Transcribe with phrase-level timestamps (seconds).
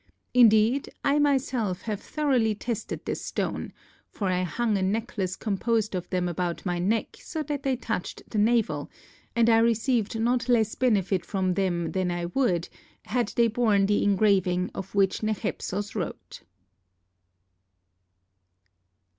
[0.33, 3.71] Indeed, I myself have thoroughly tested this stone,
[4.09, 8.23] for I hung a necklace composed of them about my neck so that they touched
[8.27, 8.89] the navel,
[9.35, 12.67] and I received not less benefit from them than I would
[13.03, 16.41] had they borne the engraving of which Nechepsos wrote.